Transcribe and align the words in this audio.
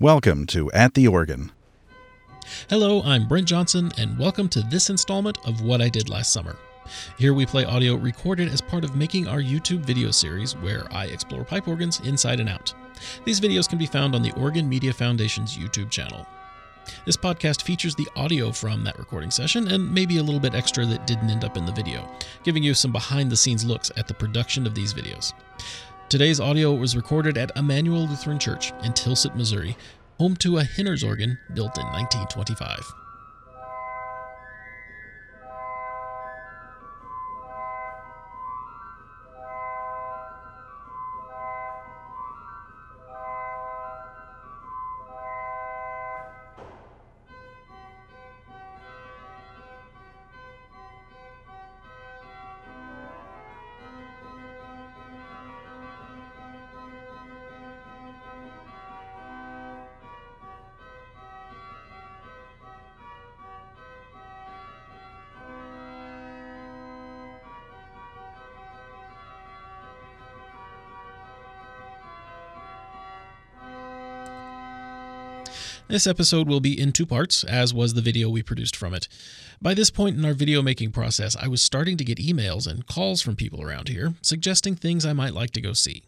Welcome 0.00 0.46
to 0.46 0.72
At 0.72 0.94
the 0.94 1.06
Organ. 1.08 1.52
Hello, 2.70 3.02
I'm 3.02 3.28
Brent 3.28 3.46
Johnson, 3.46 3.92
and 3.98 4.18
welcome 4.18 4.48
to 4.48 4.62
this 4.62 4.88
installment 4.88 5.36
of 5.44 5.60
What 5.60 5.82
I 5.82 5.90
Did 5.90 6.08
Last 6.08 6.32
Summer. 6.32 6.56
Here 7.18 7.34
we 7.34 7.44
play 7.44 7.66
audio 7.66 7.96
recorded 7.96 8.48
as 8.48 8.62
part 8.62 8.82
of 8.82 8.96
making 8.96 9.28
our 9.28 9.40
YouTube 9.42 9.80
video 9.80 10.10
series 10.10 10.56
where 10.56 10.86
I 10.90 11.04
explore 11.08 11.44
pipe 11.44 11.68
organs 11.68 12.00
inside 12.00 12.40
and 12.40 12.48
out. 12.48 12.72
These 13.26 13.40
videos 13.40 13.68
can 13.68 13.76
be 13.76 13.84
found 13.84 14.14
on 14.14 14.22
the 14.22 14.32
Organ 14.40 14.66
Media 14.66 14.94
Foundation's 14.94 15.54
YouTube 15.54 15.90
channel. 15.90 16.26
This 17.04 17.18
podcast 17.18 17.60
features 17.60 17.94
the 17.94 18.08
audio 18.16 18.52
from 18.52 18.82
that 18.84 18.98
recording 18.98 19.30
session 19.30 19.68
and 19.68 19.92
maybe 19.92 20.16
a 20.16 20.22
little 20.22 20.40
bit 20.40 20.54
extra 20.54 20.86
that 20.86 21.06
didn't 21.06 21.28
end 21.28 21.44
up 21.44 21.58
in 21.58 21.66
the 21.66 21.72
video, 21.72 22.10
giving 22.42 22.62
you 22.62 22.72
some 22.72 22.90
behind 22.90 23.30
the 23.30 23.36
scenes 23.36 23.66
looks 23.66 23.92
at 23.98 24.08
the 24.08 24.14
production 24.14 24.66
of 24.66 24.74
these 24.74 24.94
videos. 24.94 25.34
Today's 26.10 26.40
audio 26.40 26.74
was 26.74 26.96
recorded 26.96 27.38
at 27.38 27.56
Immanuel 27.56 28.08
Lutheran 28.08 28.40
Church 28.40 28.72
in 28.82 28.92
Tilsit, 28.94 29.36
Missouri, 29.36 29.76
home 30.18 30.34
to 30.38 30.58
a 30.58 30.64
Hinners 30.64 31.04
organ 31.04 31.38
built 31.54 31.78
in 31.78 31.86
1925. 31.86 32.99
This 75.90 76.06
episode 76.06 76.46
will 76.46 76.60
be 76.60 76.80
in 76.80 76.92
two 76.92 77.04
parts, 77.04 77.42
as 77.42 77.74
was 77.74 77.94
the 77.94 78.00
video 78.00 78.30
we 78.30 78.44
produced 78.44 78.76
from 78.76 78.94
it. 78.94 79.08
By 79.60 79.74
this 79.74 79.90
point 79.90 80.16
in 80.16 80.24
our 80.24 80.34
video 80.34 80.62
making 80.62 80.92
process, 80.92 81.34
I 81.34 81.48
was 81.48 81.64
starting 81.64 81.96
to 81.96 82.04
get 82.04 82.18
emails 82.18 82.68
and 82.68 82.86
calls 82.86 83.20
from 83.20 83.34
people 83.34 83.60
around 83.60 83.88
here 83.88 84.14
suggesting 84.22 84.76
things 84.76 85.04
I 85.04 85.14
might 85.14 85.34
like 85.34 85.50
to 85.50 85.60
go 85.60 85.72
see. 85.72 86.04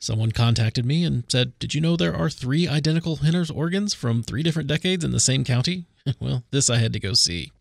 Someone 0.00 0.32
contacted 0.32 0.84
me 0.84 1.04
and 1.04 1.22
said, 1.28 1.56
Did 1.60 1.76
you 1.76 1.80
know 1.80 1.96
there 1.96 2.16
are 2.16 2.28
three 2.28 2.66
identical 2.66 3.18
Hinners 3.18 3.52
organs 3.52 3.94
from 3.94 4.24
three 4.24 4.42
different 4.42 4.68
decades 4.68 5.04
in 5.04 5.12
the 5.12 5.20
same 5.20 5.44
county? 5.44 5.84
well, 6.20 6.42
this 6.50 6.68
I 6.68 6.78
had 6.78 6.92
to 6.94 6.98
go 6.98 7.12
see. 7.12 7.52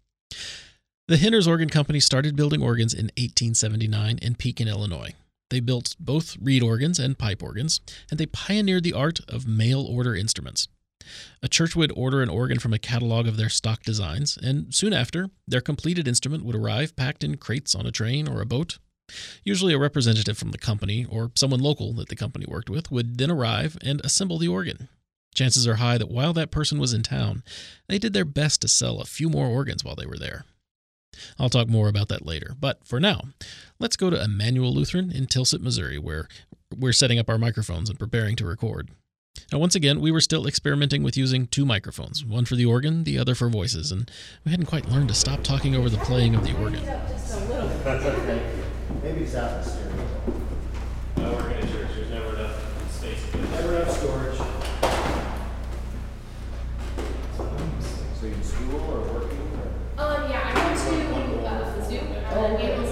The 1.08 1.18
Hinners 1.18 1.48
Organ 1.48 1.70
Company 1.70 2.00
started 2.00 2.36
building 2.36 2.64
organs 2.64 2.96
in 2.96 3.12
1879 3.18 4.18
in 4.24 4.34
Pekin, 4.34 4.68
Illinois. 4.68 5.14
They 5.52 5.59
built 5.59 5.96
both 6.00 6.36
reed 6.42 6.64
organs 6.64 6.98
and 6.98 7.16
pipe 7.16 7.44
organs, 7.44 7.80
and 8.09 8.20
they 8.20 8.26
pioneered 8.26 8.84
the 8.84 8.94
art 8.94 9.20
of 9.30 9.46
mail 9.46 9.86
order 9.86 10.16
instruments. 10.16 10.68
A 11.42 11.48
church 11.48 11.76
would 11.76 11.92
order 11.96 12.22
an 12.22 12.30
organ 12.30 12.59
from 12.59 12.73
a 12.73 12.80
catalog 12.80 13.28
of 13.28 13.38
their 13.38 13.50
stock 13.50 13.84
designs, 13.84 14.38
and 14.42 14.73
soon 14.73 14.94
after, 14.94 15.30
their 15.48 15.62
completed 15.62 16.08
instrument 16.08 16.46
would 16.46 16.56
arrive 16.56 16.96
packed 16.96 17.23
in 17.23 17.38
crates 17.38 17.76
on 17.76 17.86
a 17.86 17.92
train 17.92 18.28
or 18.28 18.42
a 18.42 18.46
boat. 18.46 18.80
Usually, 19.44 19.74
a 19.74 19.80
representative 19.80 20.38
from 20.38 20.52
the 20.52 20.58
company 20.58 21.06
or 21.06 21.31
someone 21.36 21.59
local 21.59 21.94
that 21.94 22.09
the 22.09 22.16
company 22.16 22.46
worked 22.48 22.70
with 22.70 22.92
would 22.92 23.18
then 23.18 23.30
arrive 23.30 23.78
and 23.81 24.02
assemble 24.04 24.38
the 24.38 24.48
organ. 24.48 24.88
Chances 25.36 25.68
are 25.68 25.76
high 25.76 25.98
that 25.98 26.12
while 26.12 26.34
that 26.34 26.52
person 26.52 26.80
was 26.80 26.94
in 26.94 27.04
town, 27.04 27.44
they 27.88 27.98
did 27.98 28.14
their 28.14 28.26
best 28.26 28.62
to 28.62 28.68
sell 28.68 29.00
a 29.00 29.06
few 29.06 29.30
more 29.30 29.48
organs 29.48 29.84
while 29.84 29.96
they 29.96 30.06
were 30.06 30.18
there. 30.18 30.46
I'll 31.40 31.50
talk 31.50 31.68
more 31.68 31.90
about 31.90 32.08
that 32.09 32.26
later, 32.26 32.56
but 32.59 32.86
for 32.86 33.00
now, 33.00 33.22
let's 33.80 33.96
go 33.96 34.09
to 34.09 34.24
Immanuel 34.24 34.74
Lutheran 34.74 35.12
in 35.12 35.28
Tilsit, 35.28 35.62
Missouri, 35.62 35.97
where 35.97 36.28
we're 36.75 36.94
setting 36.94 37.20
up 37.20 37.30
our 37.30 37.38
microphones 37.38 37.90
and 37.90 38.00
preparing 38.00 38.35
to 38.38 38.46
record. 38.46 38.90
Now, 39.52 39.60
once 39.60 39.76
again, 39.76 40.00
we 40.00 40.12
were 40.12 40.22
still 40.22 40.48
experimenting 40.48 41.04
with 41.04 41.18
using 41.18 41.48
two 41.48 41.66
microphones, 41.66 42.24
one 42.24 42.46
for 42.46 42.56
the 42.56 42.66
organ, 42.66 43.04
the 43.04 43.18
other 43.18 43.36
for 43.36 43.50
voices, 43.50 43.92
and 43.92 44.10
we 44.46 44.52
hadn't 44.52 44.68
quite 44.68 44.90
learned 44.90 45.10
to 45.10 45.14
stop 45.14 45.44
talking 45.44 45.76
over 45.76 45.90
the 45.90 45.98
playing 45.98 46.36
of 46.36 46.44
the 46.44 46.56
organ. 46.58 46.84
Um, 59.96 60.30
yeah, 60.30 60.52
I 60.54 60.66
went 60.66 60.80
to 60.80 61.46
uh, 61.46 61.76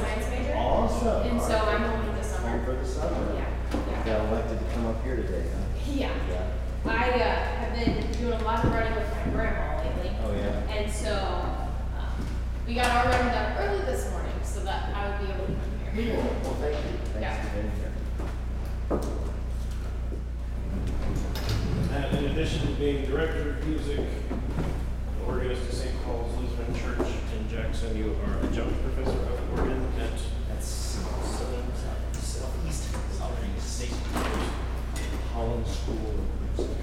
science 0.01 0.29
major. 0.29 0.53
Awesome. 0.55 1.27
And 1.27 1.41
so 1.41 1.57
I'm 1.57 1.81
home 1.81 2.05
for 2.05 2.21
the 2.21 2.21
Home 2.21 2.23
summer. 2.23 2.65
for 2.65 2.73
the 2.73 2.85
summer. 2.85 3.33
Yeah, 3.33 3.45
yeah. 3.89 4.05
Got 4.05 4.29
elected 4.29 4.59
to 4.59 4.65
come 4.73 4.80
up 4.91 5.03
here 5.05 5.15
today, 5.15 5.43
huh? 5.53 5.91
Yeah. 5.93 6.11
Yeah. 6.29 6.51
I 6.85 7.09
uh, 7.11 7.45
have 7.61 7.73
been 7.73 8.11
doing 8.19 8.33
a 8.33 8.43
lot 8.43 8.65
of 8.65 8.71
running 8.73 8.93
with 8.95 9.09
my 9.15 9.31
grandma 9.31 9.77
lately. 9.77 10.11
Oh, 10.23 10.33
yeah. 10.33 10.73
And 10.73 10.91
so 10.91 11.13
um, 11.97 12.27
we 12.67 12.73
got 12.73 12.87
our 12.91 13.11
run 13.11 13.27
done 13.27 13.57
early 13.57 13.85
this 13.85 14.09
morning 14.11 14.33
so 14.43 14.59
that 14.61 14.93
I 14.93 15.09
would 15.09 15.27
be 15.27 15.33
able 15.33 15.45
to 15.45 15.53
come 15.53 15.93
here. 15.93 16.15
Cool. 16.15 16.23
Well, 16.43 16.53
thank 16.55 16.75
you. 16.75 17.21
Yeah. 17.21 17.41
For 17.41 17.49
being 17.55 17.71
here. 17.79 17.91
And 21.93 22.17
in 22.17 22.31
addition 22.31 22.67
to 22.67 22.73
being 22.73 23.05
director 23.05 23.51
of 23.51 23.67
music, 23.67 24.05
organist 25.25 25.63
at 25.69 25.73
St. 25.73 26.03
Paul's 26.03 26.35
Lutheran 26.37 26.73
Church 26.75 27.07
in 27.37 27.49
Jackson, 27.49 27.95
you 27.95 28.15
are 28.25 28.45
adjunct 28.45 28.81
professor 28.83 29.19
of 29.19 29.59
organ 29.59 29.85
at 29.99 30.11
That's 30.49 30.65
southern, 30.65 31.71
southeast, 32.13 32.89
southern 33.17 33.59
state. 33.59 34.60
Holland 35.33 35.65
School 35.67 35.95
of 35.95 36.57
Music. 36.57 36.77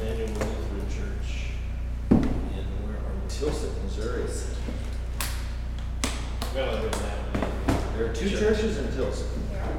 Immanuel 0.00 0.28
Lutheran 0.28 0.88
Church 0.90 1.50
in 2.10 2.16
where 2.84 2.96
are 2.96 3.14
we? 3.14 3.28
Tilsit, 3.28 3.82
Missouri. 3.84 4.24
Well, 6.54 6.70
other 6.70 6.88
than 6.88 7.02
that, 7.02 7.96
There 7.96 8.06
are 8.10 8.12
two 8.12 8.28
Church. 8.30 8.40
churches 8.40 8.78
in 8.78 8.86
Tilsit. 8.88 9.26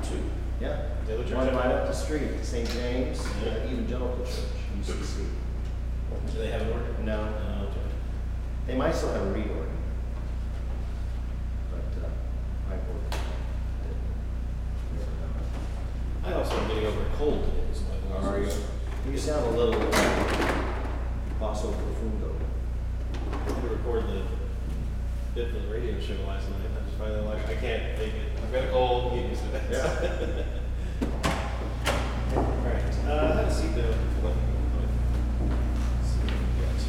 two. 0.03 0.19
Yeah. 0.61 0.77
The 1.07 1.13
other 1.15 1.23
church 1.23 1.33
One 1.35 1.55
right 1.55 1.65
up 1.71 1.87
the 1.87 1.93
street, 1.93 2.43
St. 2.43 2.69
James, 2.71 3.19
Yeah. 3.43 3.51
uh, 3.51 3.67
Evangelical 3.71 4.25
Church, 4.25 4.55
UCC. 4.79 5.25
Do 6.31 6.37
they 6.39 6.47
have 6.47 6.61
an 6.61 6.69
organ? 6.71 7.05
No, 7.05 7.17
No, 7.25 7.67
okay. 7.67 7.79
they 8.67 8.75
might 8.75 8.93
still 8.95 9.13
have 9.13 9.21
a 9.21 9.31
reed 9.31 9.49
organ. 9.49 9.77
But, 11.71 12.03
uh, 12.05 12.09
pipe 12.69 12.81
organ. 12.89 13.19
I 16.25 16.33
also 16.33 16.55
am 16.57 16.67
getting 16.67 16.85
over 16.87 17.01
a 17.01 17.15
cold 17.17 17.43
today, 17.45 17.67
so 17.73 17.81
my 18.09 18.19
voice 18.19 18.27
Are 18.33 18.39
you? 18.39 18.45
is- 18.47 18.61
You 19.11 19.17
sound 19.19 19.45
a 19.45 19.49
little 19.57 19.75
uh, 19.75 20.63
basso 21.39 21.71
profundo. 21.71 22.31
I 23.31 23.37
had 23.53 23.61
to 23.61 23.67
record 23.69 24.03
the 24.07 24.21
bit 25.35 25.51
for 25.53 25.59
the 25.59 25.67
radio 25.71 25.94
show 26.05 26.13
last 26.27 26.49
night. 26.49 26.59
I 26.75 26.99
finally 26.99 27.21
like, 27.27 27.47
I 27.47 27.55
can't 27.55 27.97
take 27.97 28.13
it. 28.13 28.31
I've 28.43 28.51
got 28.53 28.63
a 28.63 28.67
cold. 28.67 29.13
Get 29.15 29.29
used 29.29 29.41
to. 29.41 29.47
Yeah. 29.71 30.43
All 32.37 32.43
right. 32.63 32.93
Uh, 33.07 33.35
have 33.37 33.47
a 33.47 33.53
seat 33.53 33.73
though. 33.75 33.81
Let 33.81 33.95
me- 33.95 33.99
let 34.23 34.31
me 34.31 35.57
see 36.03 36.19
what 36.19 36.35
we 36.35 36.61
got. 36.61 36.79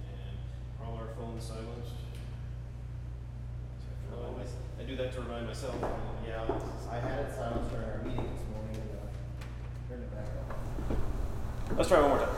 And 0.00 0.80
are 0.80 0.86
all 0.86 0.96
our 0.96 1.08
phones 1.16 1.44
silenced? 1.44 1.92
Oh, 4.14 4.36
I- 4.38 4.82
I 4.82 4.84
do 4.86 4.96
that 4.96 5.12
to 5.14 5.20
remind 5.20 5.46
myself. 5.46 5.74
Yeah, 6.26 6.44
I 6.90 6.96
had 6.98 7.18
it 7.20 7.34
silenced 7.34 7.70
during 7.70 7.88
our 7.88 7.98
meeting 8.04 8.28
this 8.34 8.44
morning 8.52 8.76
and 8.76 8.90
uh, 8.98 9.88
turned 9.88 10.02
it 10.02 10.10
back 10.14 10.26
on. 11.70 11.76
Let's 11.76 11.88
try 11.88 12.00
one 12.00 12.10
more 12.10 12.18
time. 12.18 12.36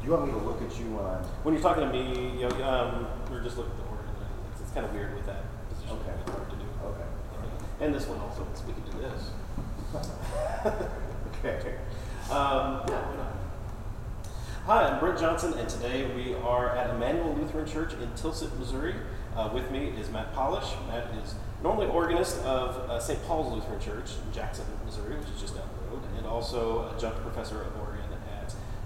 Do 0.00 0.10
you 0.10 0.12
want 0.16 0.26
me 0.26 0.32
to 0.32 0.38
look 0.38 0.60
at 0.62 0.78
you 0.78 0.98
when 1.44 1.52
you're 1.52 1.62
talking 1.62 1.84
to 1.84 1.92
me, 1.92 2.40
you 2.40 2.48
know, 2.48 2.64
um, 2.64 3.06
we're 3.30 3.42
just 3.42 3.58
looking 3.58 3.72
at 3.72 3.78
the 3.78 3.84
organ. 3.84 4.10
It's, 4.50 4.62
it's 4.62 4.72
kind 4.72 4.86
of 4.86 4.94
weird 4.94 5.14
with 5.14 5.26
that 5.26 5.44
position. 5.68 5.96
Okay. 6.00 6.18
It's 6.18 6.30
hard 6.30 6.48
to 6.48 6.56
do. 6.56 6.64
Okay. 6.86 7.04
And 7.82 7.94
this 7.94 8.06
one 8.06 8.18
also, 8.18 8.46
we 8.66 8.72
can 8.72 8.82
do 8.90 8.98
this. 9.00 9.30
Okay. 11.44 11.74
Um, 12.30 12.80
yeah, 12.88 13.04
why 13.04 13.16
not? 13.16 13.36
Hi, 14.64 14.88
I'm 14.88 14.98
Brent 14.98 15.18
Johnson, 15.18 15.52
and 15.58 15.68
today 15.68 16.10
we 16.16 16.34
are 16.36 16.74
at 16.74 16.88
Immanuel 16.94 17.34
Lutheran 17.34 17.66
Church 17.66 17.92
in 17.92 18.08
Tilsit, 18.12 18.58
Missouri. 18.58 18.94
Uh, 19.36 19.50
with 19.52 19.70
me 19.70 19.88
is 20.00 20.08
Matt 20.08 20.34
Palisch. 20.34 20.72
Matt 20.88 21.10
is 21.22 21.34
normally 21.62 21.86
organist 21.88 22.38
of 22.44 22.76
uh, 22.88 22.98
St. 22.98 23.22
Paul's 23.26 23.52
Lutheran 23.52 23.78
Church 23.78 24.12
in 24.24 24.32
Jackson, 24.32 24.64
Missouri, 24.86 25.16
which 25.18 25.28
is 25.28 25.38
just 25.38 25.54
down 25.54 25.68
the 25.68 25.90
road, 25.90 26.02
and 26.16 26.26
also 26.26 26.90
adjunct 26.96 27.20
professor 27.20 27.60
of 27.60 27.66
at 27.66 27.76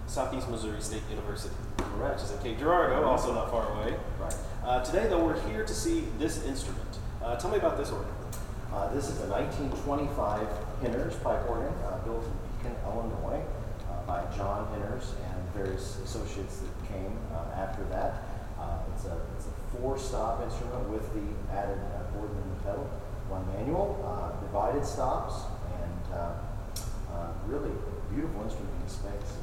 Southeast 0.09 0.49
Missouri 0.49 0.81
State 0.81 1.03
University, 1.11 1.55
Correct. 1.77 2.15
which 2.15 2.25
is 2.25 2.33
in 2.33 2.39
Cape 2.43 2.59
Girardeau, 2.59 3.05
also 3.05 3.35
not 3.35 3.51
far 3.51 3.71
away. 3.73 3.95
Right. 4.19 4.35
Uh, 4.65 4.83
today, 4.83 5.07
though, 5.07 5.23
we're 5.23 5.39
here 5.49 5.65
to 5.67 5.75
see 5.75 6.05
this 6.19 6.45
instrument. 6.45 6.99
Uh, 7.23 7.37
tell 7.37 7.51
me 7.51 7.59
about 7.59 7.77
this 7.77 7.91
organ. 7.91 8.11
Uh, 8.73 8.93
this 8.95 9.11
is 9.11 9.21
a 9.21 9.29
1925 9.29 10.49
Hinners 10.81 11.15
pipe 11.17 11.45
organ 11.49 11.73
uh, 11.85 11.99
built 12.05 12.25
in 12.25 12.33
Pekin, 12.57 12.77
Illinois 12.85 13.43
uh, 13.91 14.07
by 14.07 14.25
John 14.35 14.69
Hinners 14.73 15.13
and 15.29 15.55
various 15.55 15.99
associates 16.05 16.61
that 16.61 16.89
came 16.89 17.13
uh, 17.33 17.61
after 17.61 17.85
that. 17.91 18.25
Uh, 18.59 18.79
it's, 18.95 19.05
a, 19.05 19.21
it's 19.37 19.47
a 19.47 19.77
four-stop 19.77 20.43
instrument 20.43 20.89
with 20.89 21.05
the 21.13 21.53
added 21.53 21.79
board 22.15 22.31
and 22.31 22.57
the 22.57 22.65
pedal, 22.65 22.89
one 23.29 23.47
manual, 23.57 24.01
uh, 24.05 24.41
divided 24.41 24.85
stops, 24.85 25.45
and 25.83 26.35
really 27.47 27.73
beautiful 28.13 28.43
instrument 28.45 28.75
in 28.83 28.89
space. 28.89 29.37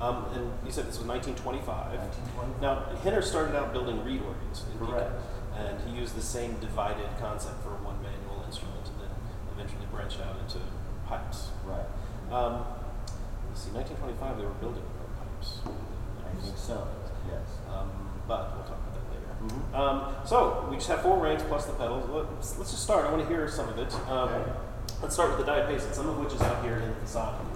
Um, 0.00 0.26
and 0.34 0.52
you 0.64 0.70
said 0.70 0.86
this 0.86 0.98
was 0.98 1.06
1925. 1.08 1.96
1925. 1.96 2.60
Now, 2.60 2.84
Henner 3.02 3.22
started 3.22 3.56
out 3.56 3.72
building 3.72 4.04
reed 4.04 4.20
organs. 4.22 4.64
Correct. 4.78 5.12
And 5.56 5.80
he 5.88 5.96
used 5.98 6.14
the 6.14 6.22
same 6.22 6.58
divided 6.60 7.08
concept 7.18 7.62
for 7.64 7.70
one 7.80 7.96
manual 8.02 8.44
instrument 8.44 8.84
and 8.92 9.00
then 9.08 9.12
eventually 9.56 9.86
branched 9.90 10.20
out 10.20 10.36
into 10.38 10.60
pipes. 11.08 11.48
Right. 11.64 11.88
Um, 12.28 12.66
let's 13.48 13.64
see, 13.64 13.72
1925 13.72 14.36
they 14.36 14.44
were 14.44 14.52
building 14.60 14.84
pipes. 15.16 15.60
I 15.64 16.28
think 16.44 16.58
so. 16.58 16.86
Yes. 17.30 17.56
Um, 17.72 17.88
but 18.28 18.52
we'll 18.52 18.68
talk 18.68 18.76
about 18.84 19.00
that 19.00 19.06
later. 19.08 19.32
Mhm. 19.48 19.72
Um, 19.72 20.14
so 20.26 20.66
we 20.68 20.76
just 20.76 20.88
have 20.88 21.00
four 21.00 21.16
ranks 21.16 21.42
plus 21.48 21.64
the 21.64 21.72
pedals. 21.72 22.04
Let's, 22.10 22.58
let's 22.58 22.70
just 22.70 22.82
start. 22.82 23.06
I 23.06 23.10
want 23.10 23.22
to 23.22 23.28
hear 23.28 23.48
some 23.48 23.68
of 23.70 23.78
it. 23.78 23.94
Um, 24.10 24.28
Okay. 24.28 24.52
Let's 25.02 25.14
start 25.14 25.36
with 25.36 25.44
the 25.44 25.50
diapason, 25.52 25.92
some 25.92 26.08
of 26.08 26.16
which 26.18 26.32
is 26.32 26.40
out 26.40 26.62
here 26.64 26.76
in 26.76 26.88
the 26.88 26.94
facade 26.96 27.40
of 27.40 27.46
the 27.52 27.55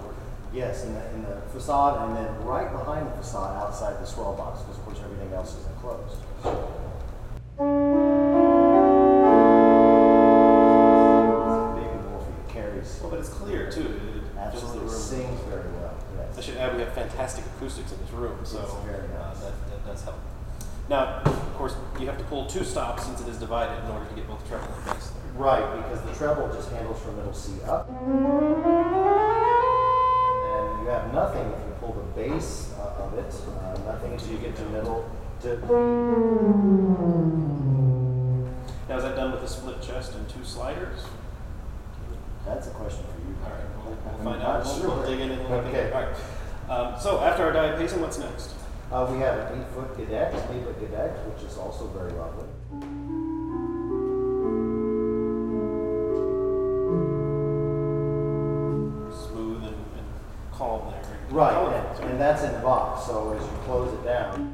Yes, 0.53 0.83
in 0.83 0.93
the, 0.93 1.09
in 1.11 1.21
the 1.23 1.41
facade, 1.53 2.09
and 2.09 2.17
then 2.17 2.43
right 2.45 2.69
behind 2.71 3.07
the 3.07 3.11
facade, 3.11 3.55
outside 3.63 4.01
the 4.01 4.05
swell 4.05 4.33
box, 4.33 4.61
because 4.61 4.77
of 4.77 4.83
course 4.83 4.99
everything 5.03 5.31
else 5.33 5.55
is 5.57 5.65
enclosed. 5.67 6.17
Wolfie 12.11 12.53
carries. 12.53 12.99
Well, 13.01 13.11
but 13.11 13.19
it's 13.19 13.29
clear 13.29 13.71
too. 13.71 13.81
It- 13.81 13.87
it 14.41 14.51
fills 14.51 14.63
the 14.73 14.79
Absolutely 14.81 14.89
sings 14.89 15.39
very 15.41 15.69
well. 15.79 15.93
I 16.37 16.41
should 16.41 16.57
add 16.57 16.75
we 16.75 16.81
have 16.81 16.93
fantastic 16.93 17.45
acoustics 17.57 17.91
in 17.91 17.99
this 17.99 18.11
room, 18.11 18.39
so 18.43 18.59
It's 18.61 18.73
very 18.85 19.05
uh, 19.17 19.33
that, 19.35 19.69
that 19.69 19.85
does 19.85 20.03
help. 20.03 20.15
Now, 20.89 21.21
of 21.23 21.53
course, 21.57 21.75
you 21.99 22.07
have 22.07 22.17
to 22.17 22.23
pull 22.25 22.47
two 22.47 22.63
stops 22.63 23.05
since 23.05 23.21
it 23.21 23.27
is 23.27 23.37
divided 23.37 23.83
in 23.85 23.91
order 23.91 24.05
to 24.07 24.15
get 24.15 24.27
both 24.27 24.45
treble 24.47 24.65
and 24.73 24.85
bass 24.85 25.09
there. 25.11 25.41
Right, 25.41 25.83
because 25.83 26.01
the 26.01 26.13
treble 26.15 26.47
just 26.53 26.71
handles 26.71 26.99
from 27.01 27.17
middle 27.17 27.33
C 27.33 27.51
up. 27.63 27.87
And 30.91 30.99
have 30.99 31.13
nothing 31.13 31.47
if 31.47 31.59
you 31.59 31.73
pull 31.79 31.93
the 31.93 32.21
bass 32.21 32.73
uh, 32.77 33.03
of 33.03 33.13
it, 33.17 33.33
uh, 33.47 33.77
nothing 33.89 34.11
until 34.11 34.31
you 34.33 34.37
get 34.39 34.57
to 34.57 34.63
middle 34.63 35.09
to. 35.41 35.55
Now, 38.89 38.97
is 38.97 39.03
that 39.03 39.15
done 39.15 39.31
with 39.31 39.41
a 39.41 39.47
split 39.47 39.81
chest 39.81 40.15
and 40.15 40.27
two 40.27 40.43
sliders? 40.43 41.05
That's 42.45 42.67
a 42.67 42.71
question 42.71 43.05
for 43.05 43.19
you. 43.25 43.37
All 43.45 43.51
right, 43.51 43.63
we'll, 43.77 43.95
we'll 43.95 44.33
find 44.33 44.43
out. 44.43 44.65
We'll, 44.65 44.79
sure. 44.79 44.89
we'll 44.89 45.05
dig 45.07 45.21
in 45.21 45.31
a 45.31 45.41
little 45.43 45.61
bit. 45.61 45.75
Okay. 45.75 45.91
All 45.93 46.01
right. 46.01 46.15
Um, 46.69 46.99
so 46.99 47.21
after 47.21 47.45
our 47.45 47.53
diapason, 47.53 47.99
what's 47.99 48.17
next? 48.17 48.53
Uh, 48.91 49.07
we 49.09 49.19
have 49.19 49.39
an 49.39 49.61
eight 49.61 49.67
foot 49.69 49.95
gedeckt, 49.95 50.35
eight 50.53 50.63
foot 50.65 50.81
gedeckt, 50.81 51.25
which 51.31 51.49
is 51.49 51.57
also 51.57 51.87
very 51.87 52.11
lovely. 52.11 52.47
Right, 61.31 61.55
and, 61.55 62.11
and 62.11 62.19
that's 62.19 62.43
in 62.43 62.51
the 62.51 62.59
box, 62.59 63.05
so 63.05 63.31
as 63.31 63.41
you 63.41 63.57
close 63.63 63.93
it 63.93 64.03
down. 64.03 64.51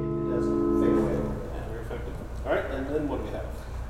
It, 0.00 0.34
doesn't 0.34 0.80
fade 0.80 0.96
away. 0.96 1.12
Yeah, 1.12 1.68
very 1.68 1.84
effective. 1.84 2.14
All 2.46 2.54
right, 2.54 2.64
and 2.70 2.86
then 2.88 3.06
what 3.06 3.18
do 3.18 3.24
we 3.24 3.30
have? 3.32 3.44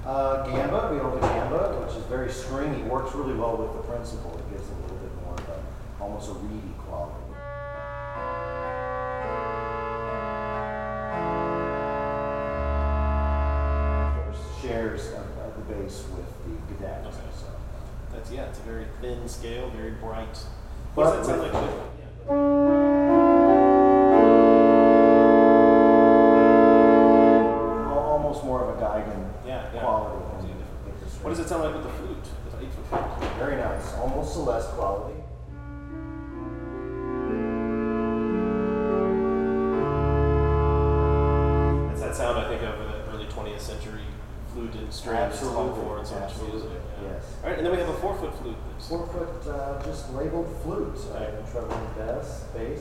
Uh, 0.04 0.44
gamba, 0.44 0.92
we 0.92 0.98
open 0.98 1.20
gamba, 1.20 1.86
which 1.86 1.96
is 1.96 2.04
very 2.06 2.32
stringy, 2.32 2.82
works 2.82 3.14
really 3.14 3.34
well 3.34 3.56
with 3.56 3.74
the 3.74 3.82
principal. 3.86 4.36
It 4.36 4.50
gives 4.50 4.68
it 4.68 4.74
a 4.74 4.80
little 4.82 4.96
bit 4.96 5.14
more 5.22 5.34
of 5.34 5.48
a, 5.50 6.02
almost 6.02 6.30
a 6.30 6.32
reedy 6.34 6.74
quality. 6.78 7.14
Of 14.02 14.14
course, 14.18 14.60
shares 14.60 15.12
of 15.12 15.39
the 15.68 15.74
bass 15.74 16.04
with 16.16 16.26
the 16.44 16.84
gedeckt. 16.84 17.06
Okay. 17.06 17.16
So. 17.38 17.46
That's 18.12 18.30
yeah, 18.30 18.46
it's 18.46 18.58
a 18.58 18.62
very 18.62 18.86
thin 19.00 19.28
scale, 19.28 19.70
very 19.70 19.92
bright. 19.92 20.38
But 20.94 21.06
What 21.06 21.16
does 21.16 21.26
that 21.28 21.36
sound 21.36 21.42
like? 21.42 21.52
Yeah. 21.52 23.30
Almost 27.92 28.44
more 28.44 28.62
of 28.62 28.76
a 28.76 28.80
Geigen 28.80 29.32
Yeah, 29.46 29.68
yeah. 29.74 29.80
quality. 29.80 30.24
Yeah. 30.48 30.54
with 30.84 31.00
the 31.00 31.06
What 31.24 31.30
does 31.30 31.38
it 31.40 31.48
sound 31.48 31.64
like 31.64 31.74
with 31.74 31.84
the 31.84 31.90
flute? 31.90 32.24
The 32.44 32.50
flute. 32.50 33.32
Very 33.38 33.56
nice, 33.56 33.94
almost 33.94 34.32
Celeste 34.34 34.70
quality. 34.70 35.20
Century 44.50 44.70
flute 44.70 44.82
and 44.82 44.92
string 44.92 45.16
that's 45.16 45.40
called 45.40 45.70
Absolutely, 45.70 45.84
for 45.84 45.98
in 46.00 46.06
so 46.06 46.20
much 46.20 46.50
music. 46.52 46.70
yeah. 47.02 47.12
yes. 47.12 47.24
All 47.42 47.48
right, 47.50 47.58
and 47.58 47.66
then 47.66 47.72
we 47.72 47.78
have 47.80 47.88
a 47.88 47.94
four 47.94 48.16
foot 48.18 48.34
flute. 48.38 48.56
Four 48.88 49.06
foot, 49.06 49.52
uh, 49.52 49.82
just 49.84 50.12
labeled 50.14 50.48
flute, 50.62 50.96
Right. 51.12 51.50
treble 51.50 51.72
and 51.74 51.96
bass, 51.96 52.44
bass. 52.54 52.80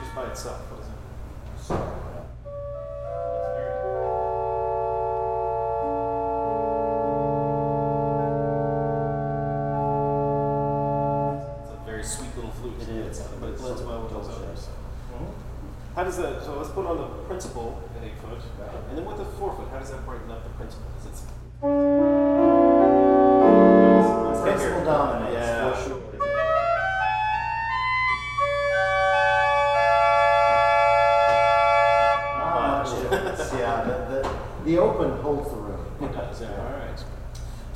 Just 0.00 0.14
by 0.14 0.26
itself. 0.30 0.69
Flute. 12.60 12.76
It 12.82 12.88
is. 13.10 13.18
but 13.40 13.48
it 13.48 13.58
blends 13.58 13.82
well 13.82 14.02
with 14.04 14.12
those 14.12 14.28
Double 14.28 14.44
others. 14.44 14.64
shot. 14.68 15.20
mhm. 15.20 15.30
How 15.96 16.04
does 16.04 16.16
that? 16.18 16.42
So 16.44 16.56
let's 16.58 16.70
put 16.70 16.86
on 16.86 16.96
the 16.98 17.08
principal 17.26 17.82
at 17.96 18.04
eight 18.04 18.16
foot, 18.22 18.38
Right. 18.60 18.70
and 18.90 18.98
then 18.98 19.04
with 19.04 19.18
the 19.18 19.24
four 19.40 19.52
foot, 19.56 19.68
how 19.72 19.78
does 19.80 19.90
that 19.90 20.04
brighten 20.06 20.30
up 20.30 20.44
the 20.44 20.50
principal? 20.50 20.86
Is 21.00 21.06
it? 21.06 21.10
Principal 21.10 21.79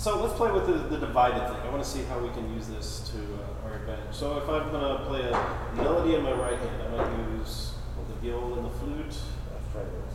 So 0.04 0.20
let's 0.20 0.34
play 0.34 0.52
with 0.52 0.66
the, 0.66 0.75
the 0.75 0.99
divided 0.99 1.49
thing. 1.49 1.56
I 1.62 1.70
want 1.70 1.82
to 1.82 1.88
see 1.88 2.02
how 2.02 2.18
we 2.18 2.28
can 2.34 2.52
use 2.52 2.68
this 2.68 3.08
to 3.08 3.16
uh, 3.16 3.64
our 3.64 3.76
advantage. 3.76 4.14
So 4.14 4.37
if 4.37 4.46
I'm 4.50 4.70
going 4.70 4.99
to 4.99 5.02
play 5.06 5.23
a 5.23 5.75
melody 5.76 6.14
in 6.14 6.23
my 6.23 6.32
right 6.32 6.58
hand, 6.58 6.82
I 6.82 6.88
might 6.94 7.38
use 7.38 7.73
the 8.11 8.14
viol 8.28 8.52
and 8.52 8.66
the 8.66 8.70
flute. 8.80 9.06
Let's 9.06 9.23
try 9.73 9.80
this. 9.80 10.14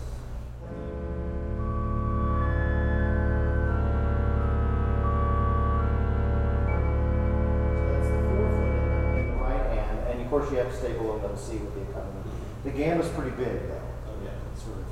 So 7.73 7.89
that's 7.89 8.09
the 8.13 8.19
four 8.29 8.45
foot 8.45 8.69
in 9.17 9.25
the, 9.25 9.33
right 9.41 9.65
hand, 9.73 9.97
and 10.07 10.21
of 10.21 10.29
course 10.29 10.51
you 10.51 10.57
have 10.57 10.69
to 10.69 10.77
stay 10.77 10.93
below 10.93 11.17
middle 11.17 11.35
C 11.35 11.57
with 11.57 11.73
the 11.73 11.81
accompaniment. 11.81 12.27
The 12.63 12.69
gamba's 12.69 13.09
pretty 13.09 13.31
big 13.31 13.67
though. 13.67 13.81
Oh, 14.05 14.23
yeah. 14.23 14.53
It's 14.53 14.61
sort 14.61 14.77
of, 14.77 14.85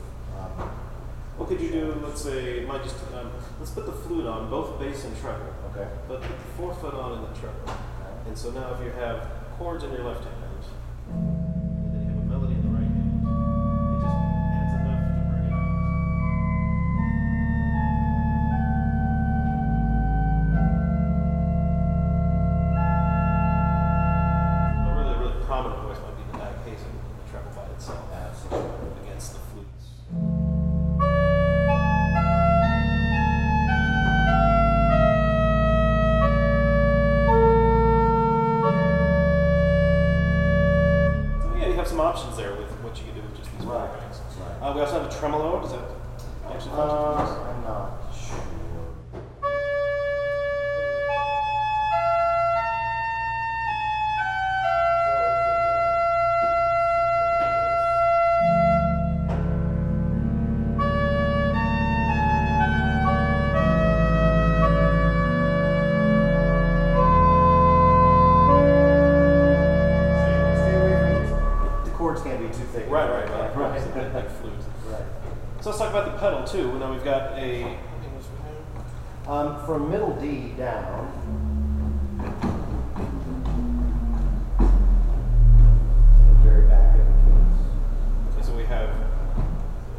What 1.48 1.60
could 1.60 1.66
you 1.66 1.72
do? 1.72 2.02
Let's 2.04 2.24
say, 2.24 2.66
might 2.66 2.84
just 2.84 2.98
um, 3.16 3.32
let's 3.58 3.72
put 3.72 3.86
the 3.86 3.94
flute 3.94 4.28
on 4.28 4.50
both 4.50 4.78
bass 4.82 5.06
and 5.06 5.18
treble, 5.18 5.46
okay. 5.72 5.88
but 6.06 6.22
put 6.22 6.30
the 6.30 6.44
forefoot 6.58 6.94
on 6.94 7.14
in 7.14 7.22
the 7.22 7.40
treble. 7.40 7.72
And 8.26 8.38
so 8.38 8.52
now 8.52 8.74
if 8.74 8.84
you 8.84 8.92
have 9.00 9.30
chords 9.58 9.86
in 9.86 9.94
your 9.94 10.04
left 10.04 10.26
hand, 10.26 10.37
some 41.98 42.06
options 42.06 42.38
there 42.38 42.54
with 42.54 42.70
what 42.86 42.96
you 43.00 43.06
can 43.06 43.16
do 43.16 43.22
with 43.26 43.36
just 43.38 43.50
these 43.58 43.66
four 43.66 43.74
Right, 43.74 43.90
ranks. 43.90 44.22
right. 44.38 44.70
Uh, 44.70 44.72
we 44.76 44.82
also 44.82 45.02
have 45.02 45.10
a 45.10 45.20
tremolo. 45.20 45.60
Does 45.62 45.72
that 45.72 45.82
actually 46.54 46.74
Uh. 46.78 47.26
I'm 47.50 47.64
not 47.66 47.90
sure. 48.14 48.38
Got 77.08 77.40
a. 77.40 77.64
Um, 79.28 79.66
from 79.66 79.90
middle 79.90 80.14
D 80.20 80.50
down, 80.58 81.08
the 84.58 86.34
very 86.44 86.68
back 86.68 87.00
of 87.00 87.06
the 87.06 87.14
case. 87.32 88.36
Okay, 88.36 88.46
so 88.46 88.54
we 88.58 88.66
have 88.66 88.90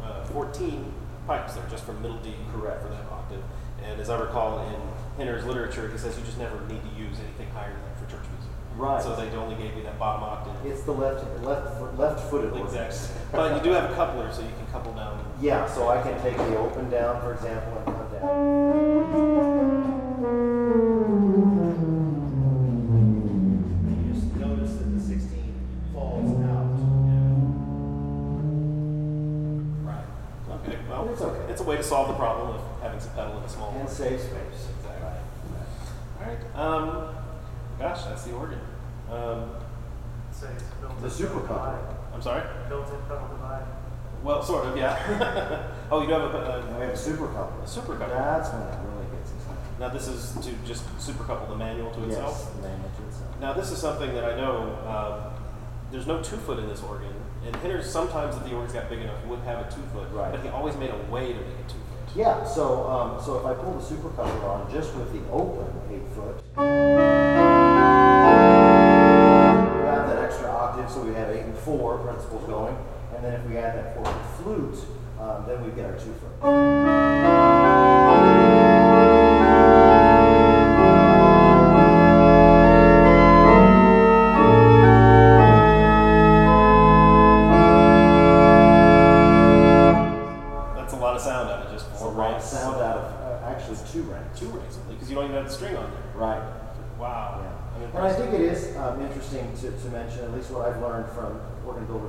uh, 0.03 0.23
14 0.25 0.93
pipes 1.25 1.55
there 1.55 1.65
just 1.71 1.83
from 1.83 1.99
middle 2.03 2.19
D 2.19 2.35
Correct. 2.51 2.83
for 2.83 2.89
that 2.89 3.05
octave. 3.11 3.41
And 3.83 3.99
as 3.99 4.11
I 4.11 4.19
recall 4.19 4.59
in 4.67 4.79
Hinners' 5.17 5.45
literature, 5.45 5.89
he 5.89 5.97
says 5.97 6.15
you 6.15 6.23
just 6.23 6.37
never 6.37 6.59
need 6.67 6.83
to 6.83 6.89
use 6.89 7.17
anything 7.19 7.49
higher 7.55 7.73
than 7.73 7.81
that 7.85 7.97
for 7.97 8.05
church 8.05 8.29
music. 8.37 8.51
Right. 8.77 9.01
So 9.03 9.15
they 9.15 9.29
only 9.35 9.55
gave 9.61 9.75
you 9.75 9.83
that 9.83 9.99
bottom 9.99 10.23
octave. 10.23 10.53
It's 10.71 10.83
the 10.83 10.93
left 10.93 11.25
left 11.43 11.77
foot- 11.79 11.97
left-footed 11.97 12.51
organ. 12.53 12.65
Exactly. 12.67 13.21
But 13.31 13.55
you 13.57 13.61
do 13.71 13.75
have 13.75 13.91
a 13.91 13.93
coupler, 13.95 14.31
so 14.31 14.41
you 14.41 14.47
can 14.57 14.65
couple 14.71 14.93
down. 14.93 15.19
Yeah, 15.41 15.65
so 15.67 15.89
I 15.89 16.01
can 16.01 16.19
take 16.21 16.37
the 16.37 16.57
open 16.57 16.89
down, 16.89 17.19
for 17.21 17.33
example, 17.33 17.73
and 17.77 17.85
come 17.85 18.09
down. 18.11 19.39
You 22.79 24.13
just 24.13 24.35
notice 24.35 24.73
that 24.77 24.93
the 24.95 24.99
16 25.01 25.53
falls 25.93 26.29
out. 26.45 26.69
Right. 29.83 30.05
Okay. 30.61 30.77
Well, 30.89 31.09
It's 31.11 31.21
okay. 31.21 31.51
It's 31.51 31.61
a 31.61 31.63
way 31.63 31.77
to 31.77 31.83
solve 31.83 32.07
the 32.09 32.13
problem 32.13 32.51
of 32.55 32.61
having 32.81 32.99
some 32.99 33.11
pedal 33.13 33.37
in 33.37 33.43
a 33.43 33.49
small 33.49 33.69
And 33.71 33.79
organ. 33.81 33.93
save 33.93 34.19
space. 34.21 34.67
Exactly. 34.77 35.19
All 36.19 36.25
right. 36.25 36.39
Um, 36.55 37.15
gosh, 37.79 38.03
that's 38.05 38.23
the 38.23 38.33
organ. 38.33 38.59
Um, 39.11 39.49
Say 40.31 40.47
it's 40.53 40.63
built 40.79 40.88
The 40.99 41.05
in 41.05 41.11
super 41.11 41.39
pedal 41.41 41.47
coupler. 41.47 41.77
divide. 41.77 41.95
I'm 42.13 42.21
sorry. 42.21 42.43
Built-in 42.69 43.01
pedal 43.07 43.27
divide. 43.31 43.65
Well, 44.23 44.43
sort 44.43 44.65
of, 44.65 44.75
yeah. 44.77 45.71
oh, 45.91 46.01
you 46.01 46.07
do 46.07 46.13
have 46.13 46.33
a, 46.35 46.37
And 46.59 46.69
a, 46.75 46.79
we 46.79 46.85
have 46.85 46.93
a 46.93 46.97
super 46.97 47.27
coupler. 47.27 47.63
a 47.63 47.67
super 47.67 47.95
couple. 47.95 48.15
That's 48.15 48.49
when 48.51 48.61
it 48.63 48.79
really 48.83 49.07
gets 49.17 49.31
exciting. 49.31 49.63
Now 49.79 49.87
this 49.89 50.07
is 50.09 50.33
to 50.45 50.51
just 50.67 50.83
super 51.01 51.23
couple 51.23 51.47
the 51.47 51.55
manual 51.55 51.89
to 51.91 52.03
itself. 52.03 52.35
Yes, 52.37 52.49
the 52.55 52.61
manual 52.67 52.89
to 52.97 53.07
itself. 53.07 53.39
Now 53.39 53.53
this 53.53 53.71
is 53.71 53.77
something 53.77 54.13
that 54.13 54.25
I 54.25 54.35
know. 54.35 54.75
Um, 54.85 55.33
there's 55.91 56.05
no 56.05 56.21
two 56.21 56.35
foot 56.35 56.59
in 56.59 56.67
this 56.67 56.83
organ, 56.83 57.13
and 57.47 57.55
Hinners 57.57 57.89
sometimes 57.89 58.35
if 58.35 58.43
the 58.43 58.53
organs 58.53 58.73
got 58.73 58.89
big 58.89 58.99
enough 58.99 59.25
would 59.25 59.39
have 59.39 59.65
a 59.65 59.71
two 59.71 59.81
foot, 59.93 60.07
Right. 60.11 60.31
but 60.31 60.41
he 60.41 60.49
always 60.49 60.75
made 60.75 60.91
a 60.91 61.11
way 61.11 61.27
to 61.33 61.39
make 61.39 61.59
a 61.65 61.69
two 61.69 61.79
foot. 61.89 62.15
Yeah, 62.15 62.43
so 62.45 62.87
um, 62.89 63.23
so 63.23 63.39
if 63.39 63.45
I 63.45 63.53
pull 63.53 63.73
the 63.73 63.81
super 63.83 64.09
coupler 64.09 64.49
on 64.49 64.69
just 64.71 64.93
with 64.95 65.11
the 65.13 65.21
open 65.31 65.65
eight 65.89 66.05
foot, 66.13 66.43
going, 72.37 72.75
and 73.15 73.23
then 73.23 73.33
if 73.33 73.45
we 73.49 73.57
add 73.57 73.75
that 73.75 73.95
fourth 73.95 74.41
flute, 74.41 74.77
um, 75.19 75.45
then 75.47 75.63
we 75.63 75.71
get 75.71 75.85
our 75.85 75.97
two 75.97 76.13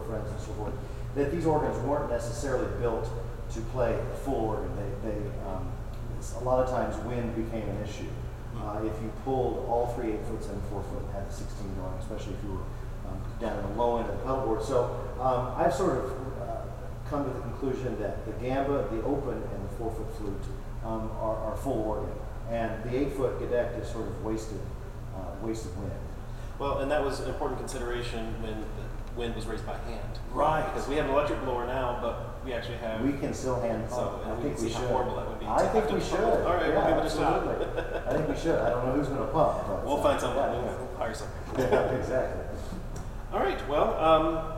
friends 0.05 0.31
and 0.31 0.41
so 0.41 0.53
forth, 0.53 0.75
that 1.15 1.33
these 1.33 1.47
organs 1.47 1.77
weren't 1.85 2.11
necessarily 2.11 2.69
built 2.81 3.09
to 3.53 3.61
play 3.73 3.95
a 3.95 4.17
full 4.19 4.35
organ. 4.35 4.71
They, 4.77 5.11
they 5.11 5.17
um, 5.47 5.73
a 6.41 6.45
lot 6.45 6.63
of 6.65 6.71
times 6.71 6.97
wind 7.05 7.35
became 7.35 7.69
an 7.69 7.83
issue. 7.83 8.09
Uh, 8.57 8.81
if 8.85 8.93
you 9.03 9.11
pulled 9.25 9.67
all 9.69 9.93
three 9.97 10.13
eight 10.13 10.25
foots 10.27 10.47
and 10.49 10.63
four 10.65 10.83
foot 10.83 11.03
and 11.03 11.13
had 11.15 11.29
the 11.29 11.33
16 11.33 11.75
going, 11.77 11.95
especially 11.99 12.35
if 12.35 12.45
you 12.45 12.53
were 12.53 12.67
um, 13.09 13.21
down 13.41 13.59
in 13.59 13.71
the 13.71 13.83
low 13.83 13.99
end 13.99 14.09
of 14.09 14.19
the 14.19 14.23
pedal 14.23 14.43
board. 14.43 14.63
So 14.63 15.01
um, 15.19 15.55
I've 15.57 15.75
sort 15.75 16.05
of 16.05 16.11
uh, 16.43 16.61
come 17.09 17.25
to 17.25 17.31
the 17.31 17.41
conclusion 17.41 17.99
that 18.01 18.25
the 18.27 18.33
gamba, 18.33 18.87
the 18.91 19.03
open, 19.03 19.35
and 19.35 19.69
the 19.69 19.75
four 19.79 19.91
foot 19.91 20.15
flute 20.17 20.43
um, 20.85 21.11
are, 21.21 21.37
are 21.37 21.57
full 21.57 21.81
organ, 21.83 22.13
and 22.51 22.85
the 22.85 22.97
eight 22.97 23.13
foot 23.15 23.41
gedeckt 23.41 23.81
is 23.81 23.89
sort 23.89 24.07
of 24.07 24.25
wasted, 24.25 24.61
uh, 25.17 25.35
wasted 25.43 25.77
wind. 25.79 25.93
Well, 26.59 26.79
and 26.79 26.91
that 26.91 27.03
was 27.03 27.21
an 27.21 27.31
important 27.31 27.59
consideration 27.59 28.35
when 28.43 28.65
wind 29.17 29.35
was 29.35 29.47
raised 29.47 29.67
by 29.67 29.77
hand. 29.79 30.19
Right. 30.33 30.65
Because 30.73 30.89
we 30.89 30.97
have 30.97 31.07
an 31.07 31.13
electric 31.13 31.43
blower 31.45 31.67
now, 31.67 31.99
but 32.01 32.45
we 32.45 32.53
actually 32.53 32.77
have. 32.79 33.01
We 33.03 33.13
can 33.13 33.35
still 33.35 33.61
hand 33.61 33.89
So, 33.91 33.97
pump. 33.97 34.23
and 34.25 34.33
I 34.33 34.37
we 34.37 34.43
think 34.43 34.57
can 34.57 34.65
we 34.67 34.73
how 34.73 34.81
should. 34.81 34.89
horrible 34.89 35.17
that 35.17 35.29
would 35.29 35.41
be 35.41 35.47
I 35.47 35.69
think 35.69 35.91
we 35.91 36.01
should. 36.01 36.19
pump. 36.19 36.47
All 36.47 36.55
right, 36.55 36.67
we'll 36.69 36.75
yeah, 36.75 36.97
a 36.99 37.03
absolutely. 37.03 37.67
I 38.07 38.13
think 38.15 38.29
we 38.29 38.37
should. 38.37 38.59
I 38.59 38.71
don't 38.71 38.87
know 38.87 38.93
who's 38.93 39.09
going 39.09 39.21
to 39.21 39.27
pump, 39.33 39.67
but 39.67 39.85
We'll 39.85 39.99
uh, 39.99 40.03
find 40.03 40.21
someone. 40.21 40.53
yeah, 40.55 40.63
We'll 40.63 40.97
hire 40.97 41.15
someone. 41.15 41.37
yeah, 41.59 41.91
exactly. 42.01 42.43
All 43.33 43.41
right. 43.41 43.69
Well, 43.69 43.95
um, 44.03 44.53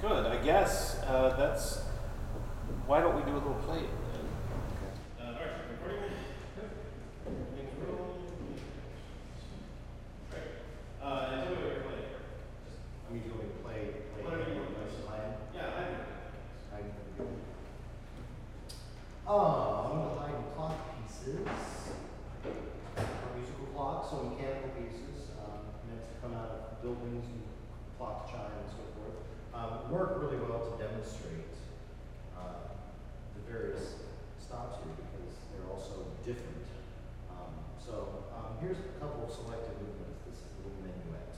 good. 0.00 0.26
I 0.26 0.36
guess 0.42 0.98
uh, 1.06 1.34
that's. 1.36 1.82
Why 2.86 3.00
don't 3.00 3.16
we 3.16 3.22
do 3.22 3.32
a 3.32 3.38
little 3.38 3.54
play 3.66 3.80
then? 3.80 4.26
Uh, 5.20 5.24
all 5.26 5.32
right. 5.32 5.40
Recording. 5.72 6.10
Things 7.56 7.72
roll. 7.84 8.14
Great. 10.30 10.42
Uh, 11.02 11.28
and 11.32 11.42
tell 11.42 11.50
me 11.50 11.56
what 11.56 11.72
you're 11.72 11.82
playing. 11.82 12.14
Are 13.10 13.14
you 13.14 13.20
going 13.26 13.50
to 13.50 13.58
play? 13.64 13.90
play 14.14 14.22
Whatever 14.22 14.50
you 14.50 14.54
your 14.54 14.64
want. 14.64 14.86
baseline? 14.86 15.32
Yeah, 15.54 15.66
I 15.66 15.82
do. 15.90 15.98
I 16.74 16.78
can 16.78 16.90
do 17.18 17.22
it. 17.24 17.38
Going 19.26 20.06
to 20.06 20.22
Haydn 20.22 20.54
clock 20.54 20.78
pieces. 21.02 21.42
Are 22.94 23.34
musical 23.34 23.66
clocks, 23.74 24.14
so 24.14 24.22
mechanical 24.22 24.70
pieces 24.78 25.34
um, 25.42 25.66
meant 25.90 25.98
to 25.98 26.14
come 26.22 26.30
out 26.38 26.46
of 26.46 26.78
buildings 26.78 27.26
and 27.26 27.42
clock 27.98 28.30
chime 28.30 28.54
and 28.54 28.70
so 28.70 28.86
forth. 28.94 29.18
Um, 29.50 29.90
work 29.90 30.22
really 30.22 30.38
well 30.38 30.62
to 30.70 30.78
demonstrate 30.78 31.58
uh, 32.38 32.70
the 33.34 33.42
various 33.50 33.98
stops 34.38 34.78
here 34.86 34.94
because 34.94 35.34
they're 35.50 35.74
also 35.74 36.06
different. 36.22 36.70
Um, 37.26 37.50
so 37.82 38.30
um, 38.30 38.62
here's 38.62 38.78
a 38.78 38.94
couple 39.02 39.26
of 39.26 39.34
selected 39.34 39.74
movements. 39.82 40.22
This 40.30 40.38
is 40.38 40.54
a 40.54 40.70
little 40.70 40.86
minuet. 40.86 41.34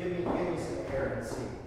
Give 0.00 0.12
me, 0.12 0.24
give 0.24 0.24
me 0.24 0.56
some 0.56 0.78
air 0.94 1.18
and 1.18 1.26
see. 1.26 1.59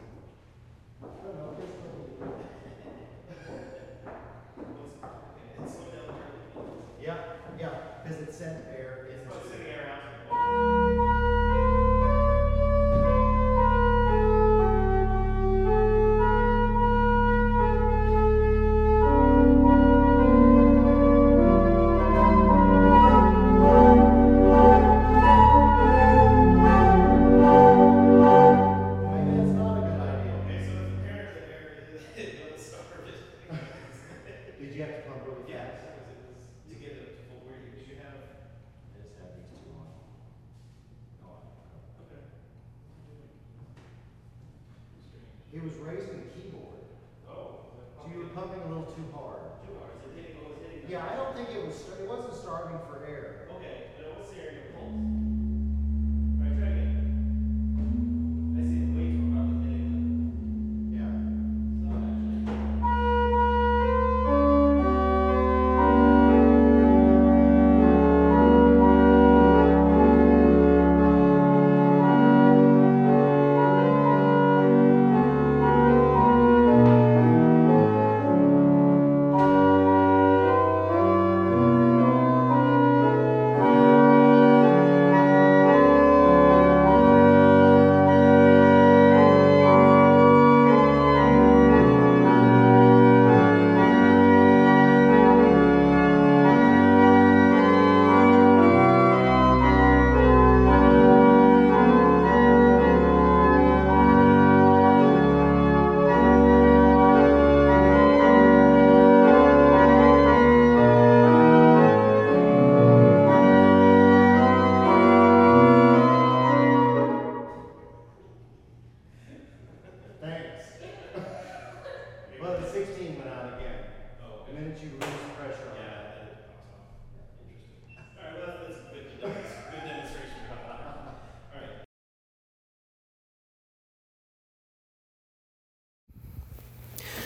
Yeah, 50.88 51.04
I 51.10 51.16
don't 51.16 51.36
think 51.36 51.50
it 51.50 51.66
was, 51.66 51.82
it 52.00 52.08
wasn't 52.08 52.36
starving 52.36 52.78
for 52.90 53.06
air. 53.08 53.48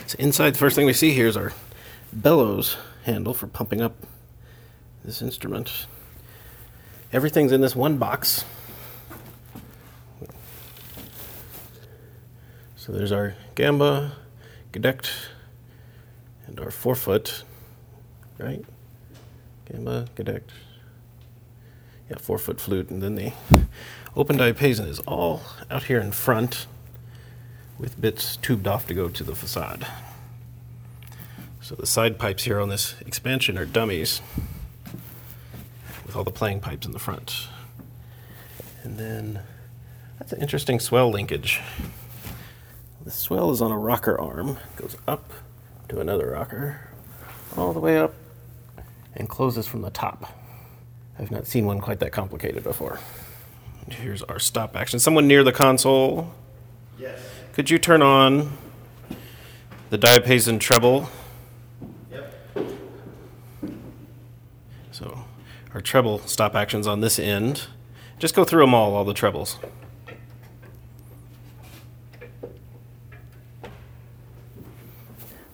So 0.08 0.16
inside, 0.20 0.54
the 0.54 0.58
first 0.58 0.78
thing 0.78 0.86
we 0.86 0.94
see 0.94 1.12
here 1.12 1.28
is 1.28 1.36
our 1.36 1.52
bellows 2.14 2.78
handle 3.04 3.34
for 3.34 3.46
pumping 3.46 3.82
up 3.82 3.94
this 5.04 5.22
instrument. 5.22 5.86
Everything's 7.12 7.52
in 7.52 7.60
this 7.60 7.76
one 7.76 7.98
box. 7.98 8.46
So 12.78 12.94
there's 12.94 13.12
our 13.12 13.36
gamba, 13.56 14.14
gedeckt, 14.72 15.10
and 16.46 16.58
our 16.58 16.72
forefoot, 16.72 17.44
right? 18.38 18.64
Gamba, 19.70 20.08
gedeckt. 20.16 20.52
Yeah, 22.10 22.18
four 22.18 22.38
foot 22.38 22.62
flute, 22.62 22.90
and 22.90 23.04
then 23.04 23.16
the 23.16 23.34
open 24.16 24.38
diapason 24.38 24.88
is 24.88 25.00
all 25.02 25.42
out 25.70 25.84
here 25.84 26.00
in 26.00 26.14
front 26.14 26.66
with 27.80 28.00
bits 28.00 28.38
tubed 28.38 28.68
off 28.68 28.88
to 28.88 28.94
go 28.94 29.10
to 29.10 29.24
the 29.24 29.36
facade. 29.36 29.88
So 31.62 31.76
the 31.76 31.86
side 31.86 32.18
pipes 32.18 32.46
here 32.46 32.60
on 32.60 32.70
this 32.70 32.96
expansion 33.06 33.58
are 33.58 33.66
dummies 33.66 34.22
with 36.06 36.16
all 36.16 36.24
the 36.24 36.32
playing 36.32 36.62
pipes 36.62 36.86
in 36.86 36.94
the 36.94 37.00
front. 37.00 37.48
And 38.84 38.98
then 38.98 39.42
that's 40.18 40.32
an 40.32 40.42
interesting 40.42 40.80
swell 40.80 41.10
linkage. 41.10 41.60
The 43.04 43.12
swell 43.12 43.52
is 43.52 43.62
on 43.62 43.72
a 43.72 43.78
rocker 43.78 44.20
arm, 44.20 44.58
goes 44.76 44.96
up 45.08 45.32
to 45.90 46.00
another 46.00 46.32
rocker, 46.32 46.90
all 47.56 47.74
the 47.74 47.80
way 47.80 47.98
up, 47.98 48.14
and 49.16 49.30
closes 49.30 49.68
from 49.68 49.82
the 49.82 49.90
top. 49.90 50.34
I've 51.20 51.32
not 51.32 51.48
seen 51.48 51.66
one 51.66 51.80
quite 51.82 52.00
that 52.00 52.12
complicated 52.12 52.64
before. 52.64 53.00
Here's 53.90 54.22
our 54.24 54.40
stop 54.40 54.76
action. 54.76 55.00
Someone 55.00 55.28
near 55.28 55.44
the 55.44 55.54
console. 55.54 56.34
Yes. 57.00 57.20
Could 57.58 57.72
you 57.72 57.80
turn 57.80 58.04
on 58.04 58.56
the 59.90 59.98
diapason 59.98 60.60
treble? 60.60 61.10
Yep. 62.12 62.32
So 64.92 65.26
our 65.74 65.82
treble 65.82 66.20
stop 66.20 66.54
actions 66.54 66.86
on 66.86 67.02
this 67.02 67.18
end. 67.18 67.64
Just 68.20 68.36
go 68.36 68.44
through 68.44 68.62
them 68.62 68.76
all, 68.76 68.94
all 68.94 69.04
the 69.04 69.16
trebles. 69.16 69.58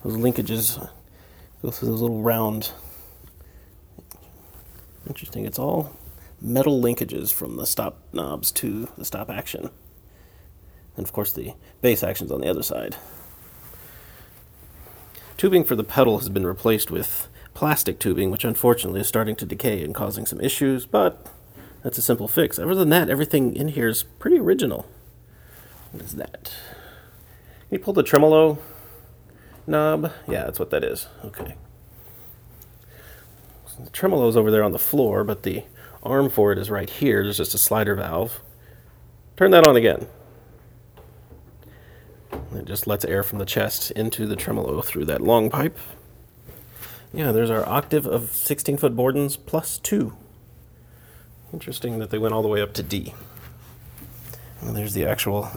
Those 0.03 0.17
linkages 0.17 0.85
go 1.61 1.71
through 1.71 1.87
those 1.87 2.01
little 2.01 2.21
round. 2.21 2.73
Interesting. 5.07 5.45
It's 5.45 5.57
all 5.57 5.97
metal 6.41 6.81
linkages 6.81 7.33
from 7.33 7.55
the 7.55 7.65
stop 7.65 7.97
knobs 8.11 8.51
to 8.51 8.89
the 8.97 9.05
stop 9.05 9.29
action. 9.29 9.69
And 10.95 11.05
of 11.05 11.13
course, 11.13 11.33
the 11.33 11.53
bass 11.81 12.03
action's 12.03 12.31
on 12.31 12.41
the 12.41 12.49
other 12.49 12.63
side. 12.63 12.95
Tubing 15.37 15.63
for 15.63 15.75
the 15.75 15.83
pedal 15.83 16.19
has 16.19 16.29
been 16.29 16.45
replaced 16.45 16.91
with 16.91 17.27
plastic 17.53 17.99
tubing, 17.99 18.31
which 18.31 18.45
unfortunately 18.45 19.01
is 19.01 19.07
starting 19.07 19.35
to 19.35 19.45
decay 19.45 19.83
and 19.83 19.93
causing 19.93 20.25
some 20.25 20.39
issues, 20.39 20.85
but 20.85 21.27
that's 21.83 21.97
a 21.97 22.01
simple 22.01 22.27
fix. 22.27 22.57
Other 22.57 22.75
than 22.75 22.89
that, 22.89 23.09
everything 23.09 23.55
in 23.55 23.69
here 23.69 23.87
is 23.87 24.03
pretty 24.03 24.39
original. 24.39 24.87
What 25.91 26.03
is 26.03 26.13
that? 26.13 26.53
Can 27.69 27.77
you 27.77 27.79
pull 27.79 27.93
the 27.93 28.03
tremolo 28.03 28.57
knob? 29.67 30.11
Yeah, 30.27 30.45
that's 30.45 30.59
what 30.59 30.69
that 30.71 30.83
is. 30.83 31.07
Okay. 31.25 31.55
So 33.67 33.83
the 33.83 34.27
is 34.27 34.37
over 34.37 34.51
there 34.51 34.63
on 34.63 34.71
the 34.71 34.79
floor, 34.79 35.23
but 35.23 35.43
the 35.43 35.63
arm 36.03 36.29
for 36.29 36.51
it 36.51 36.57
is 36.57 36.69
right 36.69 36.89
here. 36.89 37.23
There's 37.23 37.37
just 37.37 37.53
a 37.53 37.57
slider 37.57 37.95
valve. 37.95 38.41
Turn 39.35 39.51
that 39.51 39.67
on 39.67 39.75
again. 39.75 40.07
It 42.55 42.65
just 42.65 42.87
lets 42.87 43.05
air 43.05 43.23
from 43.23 43.39
the 43.39 43.45
chest 43.45 43.91
into 43.91 44.25
the 44.25 44.35
tremolo 44.35 44.81
through 44.81 45.05
that 45.05 45.21
long 45.21 45.49
pipe. 45.49 45.77
Yeah, 47.13 47.31
there's 47.31 47.49
our 47.49 47.67
octave 47.67 48.05
of 48.05 48.31
16 48.31 48.77
foot 48.77 48.95
Bourdons 48.95 49.37
plus 49.37 49.77
two. 49.77 50.15
Interesting 51.51 51.99
that 51.99 52.09
they 52.09 52.17
went 52.17 52.33
all 52.33 52.41
the 52.41 52.47
way 52.47 52.61
up 52.61 52.73
to 52.73 52.83
D. 52.83 53.13
And 54.61 54.75
there's 54.75 54.93
the 54.93 55.05
actual 55.05 55.49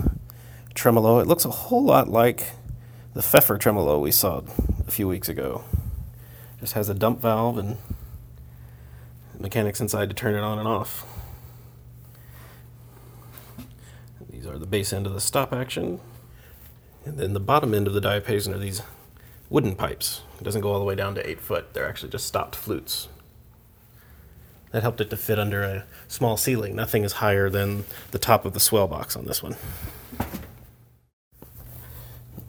tremolo. 0.75 1.19
It 1.19 1.27
looks 1.27 1.45
a 1.45 1.51
whole 1.51 1.85
lot 1.85 2.09
like 2.09 2.53
the 3.15 3.23
Pfeffer 3.23 3.57
tremolo 3.57 3.99
we 3.99 4.11
saw 4.11 4.43
a 4.87 4.91
few 4.91 5.09
weeks 5.09 5.29
ago. 5.29 5.65
Just 6.61 6.75
has 6.75 6.89
a 6.89 6.95
dump 6.95 7.21
valve 7.21 7.57
and 7.57 7.79
mechanics 9.39 9.81
inside 9.81 10.09
to 10.11 10.15
turn 10.15 10.35
it 10.35 10.41
on 10.41 10.59
and 10.59 10.69
off. 10.69 11.07
These 14.31 14.47
are 14.47 14.59
the 14.59 14.67
base 14.67 14.93
end 14.93 15.07
of 15.07 15.15
the 15.15 15.21
stop 15.21 15.53
action. 15.53 16.01
And 17.07 17.19
then 17.19 17.35
the 17.35 17.41
bottom 17.41 17.73
end 17.73 17.87
of 17.87 17.95
the 17.95 18.01
diapason 18.01 18.53
are 18.53 18.59
these 18.59 18.83
wooden 19.49 19.77
pipes. 19.77 20.23
It 20.41 20.45
doesn't 20.45 20.61
go 20.61 20.73
all 20.73 20.81
the 20.81 20.85
way 20.85 20.97
down 20.97 21.15
to 21.15 21.27
eight 21.27 21.41
foot. 21.41 21.73
They're 21.73 21.89
actually 21.89 22.11
just 22.11 22.27
stopped 22.27 22.57
flutes. 22.57 23.07
That 24.73 24.83
helped 24.83 25.01
it 25.01 25.09
to 25.11 25.17
fit 25.17 25.39
under 25.39 25.63
a 25.63 25.85
small 26.09 26.37
ceiling. 26.37 26.75
Nothing 26.75 27.05
is 27.05 27.15
higher 27.15 27.49
than 27.49 27.85
the 28.11 28.19
top 28.19 28.45
of 28.45 28.55
the 28.55 28.61
swell 28.61 28.89
box 28.89 29.17
on 29.17 29.25
this 29.25 29.41
one. 29.41 29.55
The 30.19 30.27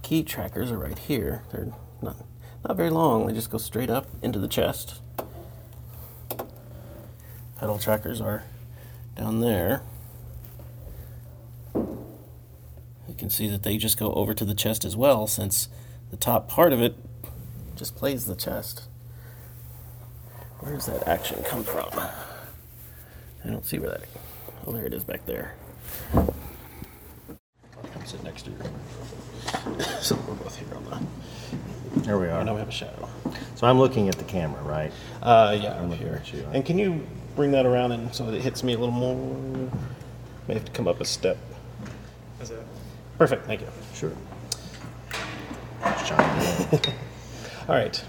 key 0.02 0.24
trackers 0.24 0.72
are 0.72 0.80
right 0.80 0.98
here. 0.98 1.44
They're 1.52 1.72
not, 2.02 2.18
not 2.68 2.76
very 2.76 2.90
long. 2.90 3.28
They 3.28 3.34
just 3.34 3.52
go 3.52 3.60
straight 3.60 3.92
up 3.92 4.08
into 4.24 4.40
the 4.40 4.48
chest. 4.48 5.02
pedal 7.60 7.78
trackers 7.78 8.22
are 8.22 8.44
down 9.16 9.42
there. 9.42 9.84
You 13.07 13.07
can 13.18 13.30
see 13.30 13.48
that 13.50 13.64
they 13.64 13.78
just 13.78 13.98
go 13.98 14.14
over 14.14 14.34
to 14.34 14.46
the 14.46 14.54
chest 14.54 14.86
as 14.86 14.96
well, 14.96 15.28
since 15.28 15.68
the 16.12 16.18
top 16.18 16.48
part 16.48 16.72
of 16.72 16.82
it 16.82 16.96
just 17.76 17.96
plays 17.96 18.26
the 18.26 18.36
chest. 18.36 18.84
Where 20.60 20.74
does 20.74 20.86
that 20.88 21.08
action 21.08 21.44
come 21.44 21.64
from? 21.64 21.90
I 23.46 23.50
don't 23.50 23.66
see 23.66 23.80
where 23.80 23.92
that. 23.92 24.04
Oh, 24.66 24.72
there 24.72 24.86
it 24.86 24.94
is 24.94 25.04
back 25.04 25.26
there. 25.26 25.56
Come 26.14 26.34
sit 28.06 28.24
next 28.24 28.44
to 28.44 28.52
you. 28.52 28.58
so 30.02 30.16
we're 30.28 30.36
both 30.36 30.58
here 30.58 30.68
on 30.76 30.86
the. 30.86 32.04
Here 32.04 32.18
we 32.18 32.28
are. 32.28 32.44
now 32.44 32.54
we 32.54 32.60
have 32.60 32.70
a 32.70 32.72
shadow. 32.72 33.10
So 33.56 33.68
I'm 33.68 33.80
looking 33.80 34.10
at 34.10 34.16
the 34.16 34.24
camera, 34.24 34.62
right? 34.64 34.92
Uh, 35.22 35.58
yeah, 35.60 35.78
I'm 35.78 35.90
looking 35.90 36.08
here. 36.08 36.22
at 36.22 36.34
you. 36.34 36.46
And 36.54 36.66
can 36.66 36.78
you 36.78 37.06
bring 37.36 37.52
that 37.52 37.66
around 37.66 37.92
and 37.92 38.14
so 38.14 38.26
that 38.26 38.34
it 38.34 38.42
hits 38.42 38.64
me 38.64 38.74
a 38.74 38.78
little 38.78 38.94
more? 38.94 39.16
May 40.48 40.56
have 40.56 40.66
to 40.66 40.72
come 40.72 40.88
up 40.88 41.02
a 41.02 41.06
step. 41.06 41.38
Perfect. 43.18 43.46
Thank 43.46 43.62
you. 43.62 43.68
Sure. 43.94 44.12
All 47.68 47.76
right. 47.76 48.04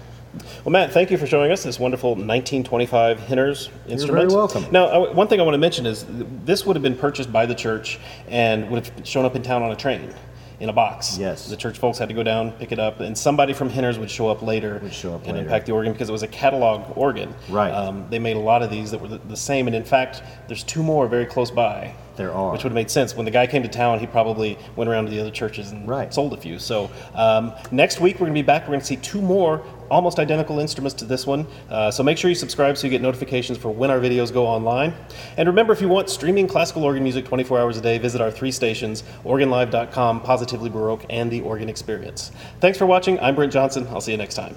Well, 0.63 0.71
Matt, 0.71 0.91
thank 0.91 1.09
you 1.09 1.17
for 1.17 1.25
showing 1.25 1.51
us 1.51 1.63
this 1.63 1.79
wonderful 1.79 2.11
1925 2.11 3.19
Hinners 3.21 3.69
instrument. 3.87 3.99
You're 4.07 4.15
very 4.15 4.27
welcome. 4.27 4.65
Now, 4.71 4.85
I- 4.87 5.11
one 5.11 5.27
thing 5.27 5.39
I 5.39 5.43
want 5.43 5.55
to 5.55 5.59
mention 5.59 5.85
is 5.87 6.03
th- 6.03 6.25
this 6.45 6.65
would 6.65 6.75
have 6.75 6.83
been 6.83 6.95
purchased 6.95 7.31
by 7.31 7.45
the 7.47 7.55
church 7.55 7.99
and 8.27 8.69
would 8.69 8.85
have 8.85 9.07
shown 9.07 9.25
up 9.25 9.35
in 9.35 9.41
town 9.41 9.63
on 9.63 9.71
a 9.71 9.75
train 9.75 10.13
in 10.59 10.67
a 10.69 10.73
box. 10.73 11.17
Yes. 11.17 11.47
The 11.47 11.55
church 11.55 11.77
folks 11.77 11.97
had 11.97 12.09
to 12.09 12.13
go 12.15 12.21
down, 12.23 12.51
pick 12.53 12.71
it 12.71 12.79
up, 12.79 12.99
and 12.99 13.17
somebody 13.17 13.53
from 13.53 13.69
Hinners 13.69 13.97
would 13.97 14.11
show 14.11 14.27
up 14.27 14.41
later 14.41 14.79
Would 14.83 14.93
show 14.93 15.13
up 15.15 15.23
and 15.23 15.33
later. 15.33 15.43
impact 15.43 15.65
the 15.67 15.71
organ 15.71 15.93
because 15.93 16.09
it 16.09 16.11
was 16.11 16.23
a 16.23 16.27
catalog 16.27 16.97
organ. 16.97 17.33
Right. 17.49 17.71
Um, 17.71 18.05
they 18.09 18.19
made 18.19 18.35
a 18.35 18.39
lot 18.39 18.61
of 18.61 18.69
these 18.69 18.91
that 18.91 18.99
were 18.99 19.07
the, 19.07 19.17
the 19.19 19.37
same, 19.37 19.67
and 19.67 19.75
in 19.75 19.85
fact, 19.85 20.21
there's 20.47 20.63
two 20.63 20.83
more 20.83 21.07
very 21.07 21.25
close 21.25 21.49
by. 21.51 21.93
There 22.17 22.33
are. 22.33 22.51
Which 22.51 22.63
would 22.65 22.71
have 22.71 22.75
made 22.75 22.91
sense. 22.91 23.15
When 23.15 23.23
the 23.23 23.31
guy 23.31 23.47
came 23.47 23.63
to 23.63 23.69
town, 23.69 23.99
he 23.99 24.05
probably 24.07 24.57
went 24.75 24.89
around 24.89 25.05
to 25.05 25.11
the 25.11 25.21
other 25.21 25.31
churches 25.31 25.71
and 25.71 25.87
Right. 25.87 26.13
sold 26.13 26.33
a 26.33 26.37
few. 26.37 26.59
So 26.59 26.91
um, 27.15 27.53
next 27.71 28.01
week 28.01 28.15
we're 28.15 28.25
going 28.27 28.33
to 28.35 28.41
be 28.41 28.45
back. 28.45 28.63
We're 28.63 28.71
going 28.71 28.81
to 28.81 28.85
see 28.85 28.97
two 28.97 29.21
more 29.21 29.63
almost 29.89 30.19
identical 30.19 30.59
instruments 30.59 30.93
to 30.95 31.05
this 31.05 31.25
one. 31.25 31.47
Uh, 31.69 31.91
so 31.91 32.03
make 32.03 32.17
sure 32.17 32.29
you 32.29 32.35
subscribe 32.35 32.77
so 32.77 32.87
you 32.87 32.91
get 32.91 33.01
notifications 33.01 33.57
for 33.57 33.69
when 33.69 33.89
our 33.89 33.99
videos 33.99 34.33
go 34.33 34.45
online. 34.45 34.93
And 35.37 35.47
remember, 35.47 35.73
if 35.73 35.81
you 35.81 35.89
want 35.89 36.09
streaming 36.09 36.47
classical 36.47 36.83
organ 36.83 37.03
music 37.03 37.25
24 37.25 37.59
hours 37.59 37.77
a 37.77 37.81
day, 37.81 37.97
visit 37.97 38.21
our 38.21 38.31
three 38.31 38.51
stations: 38.51 39.03
OrganLive.com, 39.23 40.21
Positively 40.21 40.69
Baroque, 40.69 41.05
and 41.09 41.31
The 41.31 41.41
Organ 41.41 41.69
Experience. 41.69 42.31
Thanks 42.59 42.77
for 42.77 42.85
watching. 42.85 43.19
I'm 43.19 43.35
Brent 43.35 43.53
Johnson. 43.53 43.87
I'll 43.89 44.01
see 44.01 44.11
you 44.11 44.17
next 44.17 44.35
time. 44.35 44.55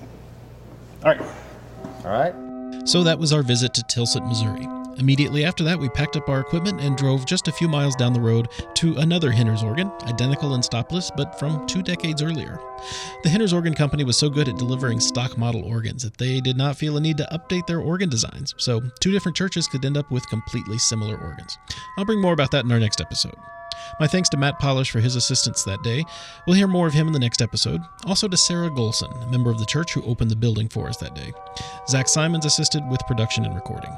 All 1.05 1.13
right. 1.13 1.21
All 2.05 2.11
right. 2.11 2.89
So 2.89 3.03
that 3.05 3.19
was 3.19 3.33
our 3.33 3.43
visit 3.43 3.75
to 3.75 3.83
Tilsit, 3.83 4.27
Missouri. 4.27 4.82
Immediately 4.99 5.45
after 5.45 5.65
that, 5.65 5.79
we 5.79 5.89
packed 5.89 6.17
up 6.17 6.29
our 6.29 6.41
equipment 6.41 6.81
and 6.81 6.97
drove 6.97 7.27
just 7.27 7.49
a 7.49 7.53
few 7.53 7.69
miles 7.69 7.97
down 7.97 8.13
the 8.13 8.21
road 8.21 8.49
to 8.75 8.97
another 8.99 9.31
Hinners 9.31 9.63
organ, 9.63 9.91
identical 10.07 10.55
in 10.55 10.61
stopless, 10.61 11.11
but 11.17 11.39
from 11.39 11.67
two 11.67 11.83
decades 11.83 12.23
earlier. 12.23 12.61
The 13.23 13.29
Hinners 13.29 13.53
Organ 13.53 13.75
Company 13.75 14.05
was 14.05 14.17
so 14.17 14.29
good 14.29 14.49
at 14.49 14.57
delivering 14.57 15.01
stock 15.01 15.39
model 15.39 15.65
organs 15.65 16.03
that 16.03 16.19
they 16.19 16.41
did 16.41 16.57
not 16.57 16.77
feel 16.77 16.97
a 16.97 17.01
need 17.01 17.17
to 17.19 17.29
update 17.33 17.67
their 17.67 17.81
organ 17.81 18.09
designs, 18.09 18.55
so 18.59 18.81
two 19.01 19.13
different 19.13 19.37
churches 19.37 19.67
could 19.67 19.85
end 19.85 19.97
up 19.97 20.11
with 20.11 20.29
completely 20.29 20.79
similar 20.79 21.17
organs. 21.17 21.59
I'll 21.97 22.05
bring 22.05 22.21
more 22.21 22.33
about 22.33 22.51
that 22.51 22.65
in 22.65 22.73
our 22.73 22.81
next 22.81 23.01
episode. 23.01 23.37
My 23.99 24.07
thanks 24.07 24.29
to 24.31 24.37
Matt 24.37 24.61
Palisch 24.61 24.91
for 24.91 25.01
his 25.01 25.17
assistance 25.17 25.65
that 25.65 25.83
day. 25.83 26.05
We'll 26.47 26.57
hear 26.57 26.69
more 26.69 26.87
of 26.87 26.93
him 26.93 27.07
in 27.07 27.13
the 27.13 27.19
next 27.19 27.43
episode. 27.43 27.81
Also 28.07 28.29
to 28.29 28.37
Sarah 28.37 28.71
Golson, 28.71 29.23
a 29.23 29.31
member 29.31 29.51
of 29.51 29.59
the 29.59 29.67
church 29.67 29.93
who 29.93 30.03
opened 30.05 30.31
the 30.31 30.37
building 30.37 30.69
for 30.69 30.89
us 30.89 30.97
that 30.99 31.15
day. 31.15 31.33
Zach 31.89 32.09
Simons 32.09 32.47
assisted 32.47 32.83
with 32.89 33.07
production 33.07 33.45
and 33.45 33.55
recording. 33.55 33.91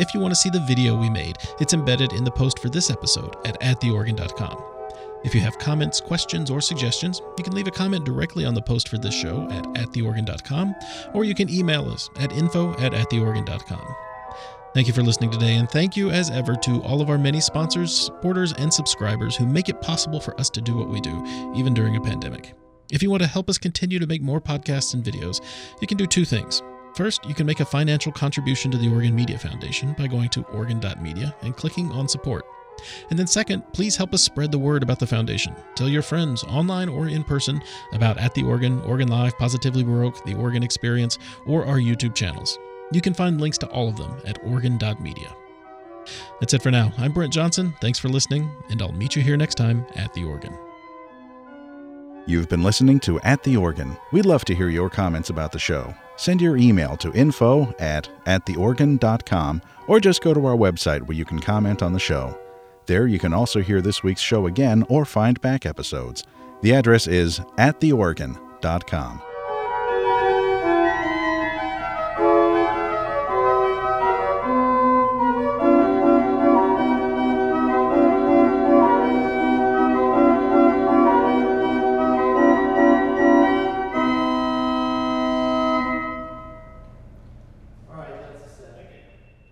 If 0.00 0.14
you 0.14 0.20
want 0.20 0.32
to 0.32 0.40
see 0.40 0.48
the 0.48 0.60
video 0.60 0.96
we 0.96 1.10
made, 1.10 1.36
it's 1.60 1.74
embedded 1.74 2.14
in 2.14 2.24
the 2.24 2.30
post 2.30 2.58
for 2.58 2.70
this 2.70 2.90
episode 2.90 3.36
at 3.44 3.60
attheorgan.com. 3.60 4.64
If 5.24 5.34
you 5.34 5.42
have 5.42 5.58
comments, 5.58 6.00
questions, 6.00 6.50
or 6.50 6.62
suggestions, 6.62 7.20
you 7.36 7.44
can 7.44 7.54
leave 7.54 7.66
a 7.66 7.70
comment 7.70 8.06
directly 8.06 8.46
on 8.46 8.54
the 8.54 8.62
post 8.62 8.88
for 8.88 8.96
this 8.96 9.12
show 9.12 9.46
at 9.50 9.64
attheorgan.com, 9.74 10.74
or 11.12 11.24
you 11.24 11.34
can 11.34 11.50
email 11.50 11.90
us 11.90 12.08
at 12.18 12.32
info 12.32 12.72
at 12.78 12.92
attheorgan.com. 12.92 13.94
Thank 14.72 14.86
you 14.86 14.94
for 14.94 15.02
listening 15.02 15.32
today, 15.32 15.56
and 15.56 15.68
thank 15.68 15.98
you 15.98 16.08
as 16.08 16.30
ever 16.30 16.56
to 16.56 16.82
all 16.82 17.02
of 17.02 17.10
our 17.10 17.18
many 17.18 17.42
sponsors, 17.42 17.94
supporters, 17.94 18.54
and 18.54 18.72
subscribers 18.72 19.36
who 19.36 19.44
make 19.44 19.68
it 19.68 19.82
possible 19.82 20.18
for 20.18 20.38
us 20.40 20.48
to 20.48 20.62
do 20.62 20.78
what 20.78 20.88
we 20.88 21.02
do, 21.02 21.22
even 21.54 21.74
during 21.74 21.96
a 21.96 22.00
pandemic. 22.00 22.54
If 22.90 23.02
you 23.02 23.10
want 23.10 23.22
to 23.22 23.28
help 23.28 23.50
us 23.50 23.58
continue 23.58 23.98
to 23.98 24.06
make 24.06 24.22
more 24.22 24.40
podcasts 24.40 24.94
and 24.94 25.04
videos, 25.04 25.42
you 25.82 25.86
can 25.86 25.98
do 25.98 26.06
two 26.06 26.24
things. 26.24 26.62
First, 26.94 27.24
you 27.24 27.34
can 27.34 27.46
make 27.46 27.60
a 27.60 27.64
financial 27.64 28.12
contribution 28.12 28.70
to 28.70 28.78
the 28.78 28.88
Organ 28.92 29.14
Media 29.14 29.38
Foundation 29.38 29.94
by 29.94 30.06
going 30.06 30.28
to 30.30 30.42
organ.media 30.44 31.34
and 31.42 31.56
clicking 31.56 31.90
on 31.92 32.08
support. 32.08 32.44
And 33.10 33.18
then, 33.18 33.26
second, 33.26 33.62
please 33.72 33.96
help 33.96 34.14
us 34.14 34.22
spread 34.22 34.50
the 34.50 34.58
word 34.58 34.82
about 34.82 34.98
the 34.98 35.06
foundation. 35.06 35.54
Tell 35.74 35.88
your 35.88 36.02
friends, 36.02 36.44
online 36.44 36.88
or 36.88 37.08
in 37.08 37.24
person, 37.24 37.60
about 37.92 38.18
At 38.18 38.34
the 38.34 38.42
Organ, 38.42 38.80
Organ 38.82 39.08
Live, 39.08 39.38
Positively 39.38 39.82
Baroque, 39.82 40.24
The 40.24 40.34
Organ 40.34 40.62
Experience, 40.62 41.18
or 41.46 41.66
our 41.66 41.78
YouTube 41.78 42.14
channels. 42.14 42.58
You 42.92 43.00
can 43.00 43.14
find 43.14 43.40
links 43.40 43.58
to 43.58 43.68
all 43.68 43.88
of 43.88 43.96
them 43.96 44.20
at 44.26 44.42
organ.media. 44.44 45.34
That's 46.40 46.54
it 46.54 46.62
for 46.62 46.70
now. 46.70 46.92
I'm 46.96 47.12
Brent 47.12 47.32
Johnson. 47.32 47.74
Thanks 47.80 47.98
for 47.98 48.08
listening, 48.08 48.50
and 48.70 48.80
I'll 48.80 48.92
meet 48.92 49.14
you 49.14 49.22
here 49.22 49.36
next 49.36 49.56
time 49.56 49.86
at 49.94 50.12
the 50.14 50.24
organ. 50.24 50.56
You've 52.26 52.48
been 52.48 52.62
listening 52.62 53.00
to 53.00 53.18
At 53.20 53.42
the 53.42 53.56
Organ. 53.56 53.96
We'd 54.12 54.26
love 54.26 54.44
to 54.44 54.54
hear 54.54 54.68
your 54.68 54.90
comments 54.90 55.30
about 55.30 55.52
the 55.52 55.58
show. 55.58 55.94
Send 56.20 56.42
your 56.42 56.58
email 56.58 56.98
to 56.98 57.10
info 57.14 57.74
at 57.78 58.06
attheorgan.com 58.26 59.62
or 59.86 59.98
just 60.00 60.22
go 60.22 60.34
to 60.34 60.44
our 60.44 60.54
website 60.54 61.00
where 61.00 61.16
you 61.16 61.24
can 61.24 61.40
comment 61.40 61.82
on 61.82 61.94
the 61.94 61.98
show. 61.98 62.38
There 62.84 63.06
you 63.06 63.18
can 63.18 63.32
also 63.32 63.62
hear 63.62 63.80
this 63.80 64.02
week's 64.02 64.20
show 64.20 64.46
again 64.46 64.84
or 64.90 65.06
find 65.06 65.40
back 65.40 65.64
episodes. 65.64 66.24
The 66.60 66.74
address 66.74 67.06
is 67.06 67.40
attheorgan.com. 67.56 69.22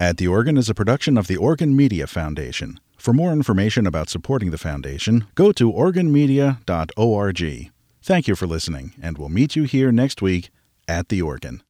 At 0.09 0.17
the 0.17 0.27
Organ 0.27 0.57
is 0.57 0.71
a 0.71 0.75
production 0.75 1.19
of 1.19 1.27
the 1.27 1.37
Organ 1.37 1.77
Media 1.77 2.07
Foundation. 2.07 2.81
For 2.97 3.13
more 3.13 3.31
information 3.31 3.87
about 3.87 4.09
supporting 4.09 4.51
the 4.51 4.57
foundation, 4.57 5.27
go 5.35 5.53
to 5.53 5.71
organmedia.org. 5.71 7.71
Thank 8.03 8.27
you 8.27 8.35
for 8.35 8.47
listening, 8.47 8.95
and 9.03 9.19
we'll 9.19 9.29
meet 9.29 9.55
you 9.55 9.65
here 9.65 9.93
next 9.93 10.23
week 10.23 10.49
at 10.89 11.11
the 11.11 11.21
Organ. 11.21 11.63